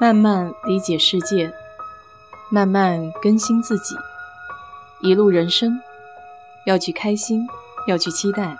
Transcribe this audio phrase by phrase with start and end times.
[0.00, 1.52] 慢慢理解世界，
[2.50, 3.94] 慢慢更新自己。
[5.02, 5.78] 一路人生，
[6.64, 7.46] 要去开心，
[7.86, 8.56] 要去期待，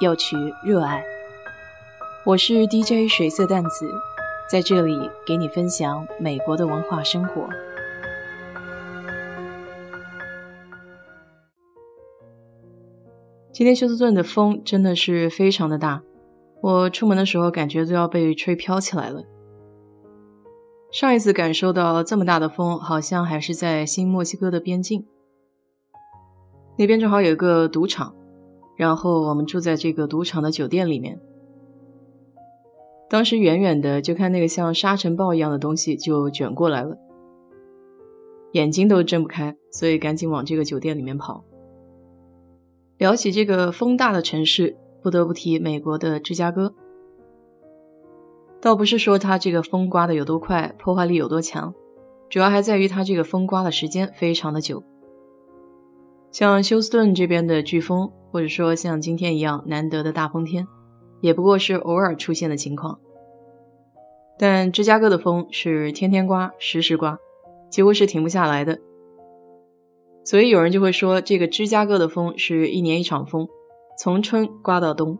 [0.00, 1.04] 要去热爱。
[2.24, 3.92] 我是 DJ 水色淡子，
[4.48, 7.48] 在这里给你分享美国的文化生活。
[13.52, 16.00] 今天休斯顿的风真的是非常的大，
[16.60, 19.24] 我出门的时候感觉都要被吹飘起来了。
[20.94, 25.04] 上一次感受到这么大的风，好像还是在新墨西哥的边境，
[26.78, 28.14] 那边正好有一个赌场，
[28.76, 31.20] 然后我们住在这个赌场的酒店里面。
[33.10, 36.96] 当时远远的就看那个像沙尘暴一样的东西就卷过来了，
[38.52, 41.42] 眼睛都睁不开，所以赶紧往这个酒店里面跑。
[42.98, 46.72] 聊起这个风大的城市，不得不提美国的芝加哥。
[48.64, 51.74] 倒不是说它这个风刮的有多快，破坏力有多强，
[52.30, 54.82] 主要还在于它这个风刮的时间非常的久。
[56.32, 60.66] 像休斯顿这边的飓风，或者说像今天一样难得的大风天，
[61.20, 62.98] 也不过是偶尔出现的情况。
[64.38, 67.18] 但芝加哥的风是天天刮，时时刮，
[67.68, 68.80] 几乎是停不下来的。
[70.24, 73.46] 所以有人就会说，这个芝加哥的风是一年一场风，
[73.98, 75.18] 从春刮到冬。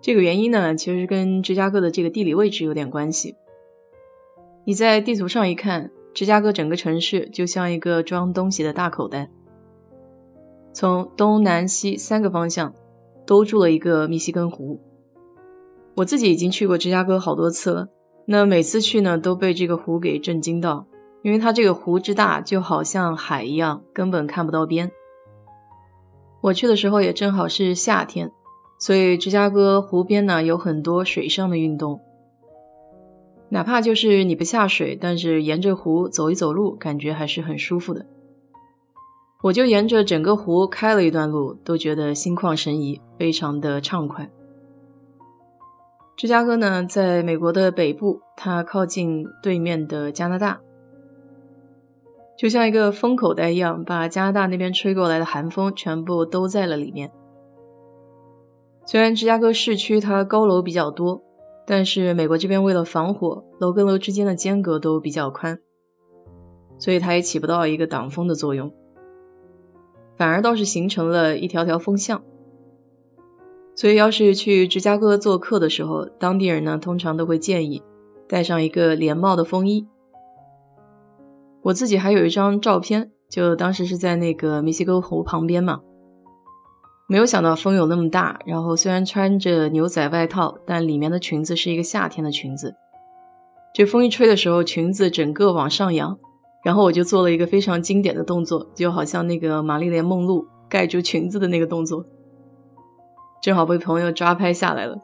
[0.00, 3.36] 这个原因呢，其实跟芝加哥的这个地理位置有点关系。
[4.64, 9.30] 你在地图上一看，芝加哥整个城市就像一个装东西的大口袋，
[10.72, 12.72] 从东南西三个方向
[13.26, 14.80] 都住了一个密西根湖。
[15.96, 17.88] 我自己已经去过芝加哥好多次了，
[18.26, 20.86] 那每次去呢，都被这个湖给震惊到。
[21.22, 24.90] 因为它这个湖之大，就好像海一样，根本看不到边。
[26.40, 28.32] 我去的时候也正好是夏天，
[28.80, 32.00] 所以芝加哥湖边呢有很多水上的运动。
[33.50, 38.06] 哪怕就是你不下水，但是沿着湖走一走路，感觉还是很舒服的。
[39.42, 44.30] 我就沿着整个湖开了一段路，都觉得心旷神怡，非常的畅快。
[46.16, 50.60] 芝加哥呢，在美国的北部，它靠近对面的加拿大。
[52.38, 57.10] 就像一个风口袋一样，把加拿大那边吹过来的寒风全部都在了里面。
[58.90, 61.22] 虽然芝加哥市区它高楼比较多，
[61.64, 65.60] 但是美国这边为了防火，楼跟楼之间的间隔都比较宽，
[66.76, 68.74] 所以它也起不到一个挡风的作用，
[70.16, 72.20] 反而倒是形成了一条条风巷。
[73.76, 77.80] 所以要是去芝加哥做客的时候，当地人呢通常都会建议
[78.26, 79.86] 带上一个连帽的风衣。
[81.62, 85.80] 我自己还有一张照片，就当时是在那个密西根湖旁边嘛。
[87.10, 92.76] 没有想到风有那么大，然后虽然穿着牛仔外套，但里面的裙子是一个夏天的裙子。
[93.74, 96.16] 这风一吹的时候，裙子整个往上扬，
[96.62, 102.04] 然后我就做了一个非常经典的动作，就好像那个玛丽莲梦露盖住裙子的那个动作，
[103.42, 104.96] 正好被朋友抓拍下来了。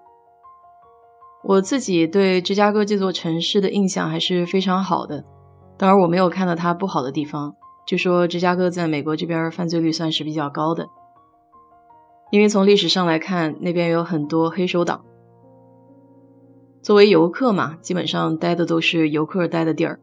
[1.42, 5.24] 我自己对芝加哥这座城市的印象还是非常好的。
[5.76, 7.56] 当然，我没有看到它不好的地方。
[7.84, 10.86] 据说芝加哥在美国这边犯罪率算是比较高的，
[12.30, 15.04] 因为从历史上来看，那边有很多黑手党。
[16.82, 19.98] 作为游客嘛，基本上待的都是游客待的地儿。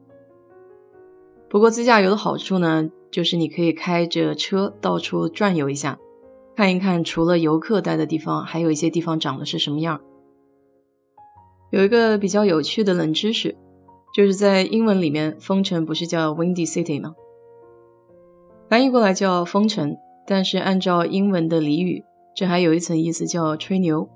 [1.50, 5.98] 不过自驾游的好处呢，就是你可以开着车到处转悠一下，
[6.56, 10.00] 看一看除了游客待的地方，还有一些地方长得是什么样。
[11.72, 13.56] 有一个比较有趣的冷知识。
[14.16, 17.16] 就是在英文里面，风城不是叫 Windy City 吗？
[18.70, 19.98] 翻译过来叫风城，
[20.28, 22.04] 但是按照英文的俚语，
[22.36, 24.10] 这还有一层意思叫吹牛。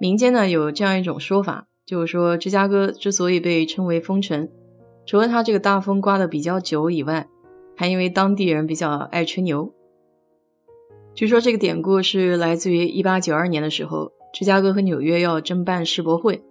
[0.00, 4.48] 民间呢有这样一种说法，就是说芝加哥之所以被称为风城，
[5.06, 7.28] 除了它这个大风刮的比较久以外，
[7.76, 9.72] 还因为当地人比较爱吹牛。
[11.14, 16.42] 据说这个典故是来自于1892年的时候，芝加哥和纽约要争办世博会。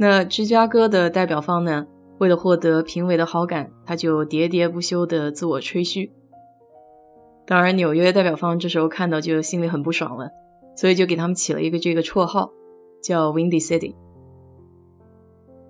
[0.00, 1.86] 那芝加哥的代表方呢？
[2.18, 6.10] 为了获得评委的好感，他就喋喋不休的自我吹嘘。
[7.50, 10.28] 当然，纽约代表方这时候看到就心里很不爽了，
[10.76, 12.52] 所以就给他们起了一个这个绰号，
[13.02, 13.94] 叫 Windy City。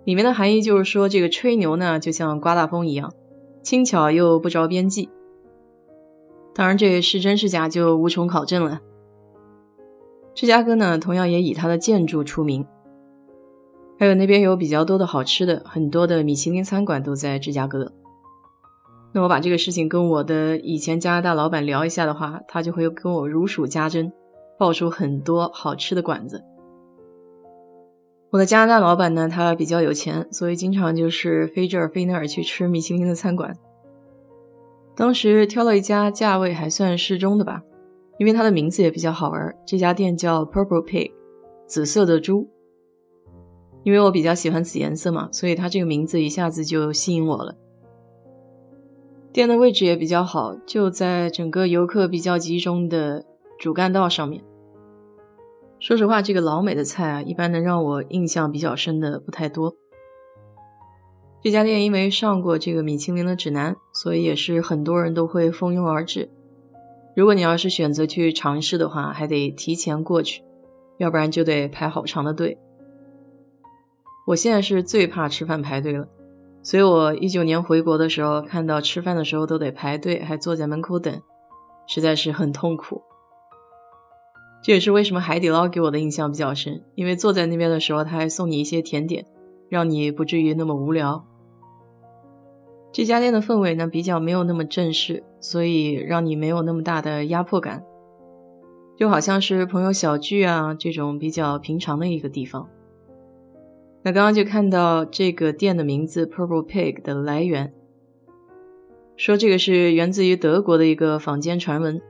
[0.03, 3.13] 里面的含义就是说，这个吹牛呢，就像刮大风一样，
[3.63, 5.09] 轻巧又不着边际。
[6.53, 8.81] 当然，这是真是假就无从考证了。
[10.35, 12.67] 芝加哥呢，同样也以它的建筑出名。
[14.01, 17.93] 还有那边有比较多的好吃的，很多的米其林餐馆都在芝加哥。
[19.21, 24.13] 我把这个事情跟我的以前加拿大老板聊一下的话，他就会跟我如数家珍，
[24.59, 26.43] 爆出很多好吃的馆子。
[28.31, 33.57] 我的加拿大老板呢，他比较有钱，所以经常就是飞这儿飞那儿去吃米其林的餐馆。
[34.95, 37.63] 当时挑了一家价位还算适中的吧，
[38.19, 39.55] 因为它的名字也比较好玩。
[39.65, 41.13] 这家店叫 Purple Pig，
[41.67, 42.49] 紫色的猪。
[43.85, 47.57] 因为我比较喜欢紫颜色嘛，所以它这个名字一下子就吸引我了。
[49.39, 53.25] 店的位置也比较好，就在整个游客比较集中的
[53.57, 54.43] 主干道上面。
[55.79, 59.77] 说实话，这个老美的菜啊，一般能让我印象比较深的不太多。
[61.41, 66.29] 这家店因为上过这个米其林的指南，所以也是很多人都会蜂拥而至。
[67.15, 70.43] 如果你要是选择去尝试的话，还得提前过去，
[70.97, 72.59] 要不然就得排好长的队。
[74.27, 76.09] 我现在是最怕吃饭排队了，
[76.69, 81.23] 所以我一九年回国的时候，看到吃饭的时候都得排队，还坐在门口等，
[81.87, 83.01] 实在是很痛苦。
[84.63, 89.25] 这也是为什么海底捞给我的印象比较深，因为坐在那边的时候，他还送你一些甜点，
[89.71, 91.25] 让你不至于那么无聊。
[92.93, 97.83] 这家店的氛围呢比较没有那么正式，所以让你没有那么大的压迫感，
[98.95, 102.69] 就好像是朋友小聚啊这种比较平常的一个地方。
[104.05, 107.75] 那刚刚就看到这个店的名字 Purple Pig 的来源，
[109.17, 112.01] 说这个是源自于德国的一个坊间传闻，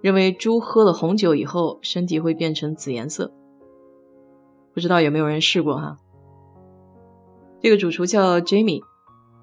[0.00, 3.32] 认为猪喝了红酒以后身体会变成紫颜色。
[4.72, 5.98] 不知道有没有人试过哈？
[7.60, 8.80] 这个主厨叫 Jamie，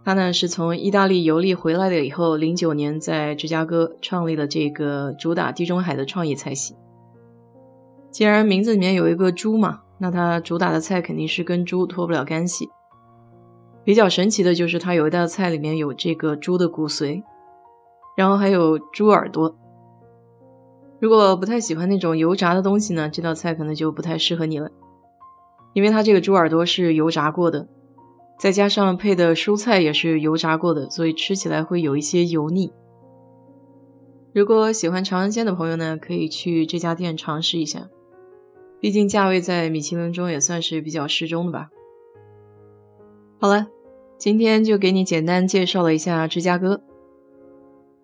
[0.05, 6.75] 他呢是从意大利游历回来了以后，零九年在芝加哥创立了这个主打地中海的创意菜系。
[8.09, 9.81] 既然名字里面有一个猪嘛。
[10.03, 12.69] 那它主打的菜肯定是跟猪脱不了干系。
[13.85, 17.23] 比较神奇的就是它有一道菜里面有这个猪的骨髓，
[18.17, 19.55] 然后还有猪耳朵。
[20.99, 24.69] 如果不太喜欢那种油炸的东西呢，这道菜可能就不太适合你了，
[25.71, 27.69] 因为它这个猪耳朵是油炸过的，
[28.37, 32.73] 再加上配的蔬菜也是油炸过的，所以吃起来会有一些油腻。
[34.33, 37.87] 如果喜欢尝鲜的朋友呢，可以去这家店尝试一下。
[38.83, 41.69] 毕竟价位在米其林中也算是比较适中的吧。
[43.39, 43.67] 好了，
[44.17, 46.83] 今天就给你简单介绍了一下芝加哥。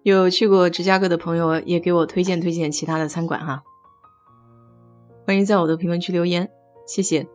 [0.03, 3.61] 有去过芝加哥的朋友也给我推荐推荐其他的餐馆哈。
[5.27, 6.49] 欢迎在我的评论区留言，
[6.87, 7.27] 谢谢。